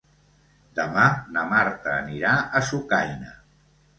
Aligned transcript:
Demà 0.79 1.03
na 1.35 1.43
Marta 1.51 1.93
anirà 1.97 2.33
a 2.61 2.65
Sucaina. 2.71 3.37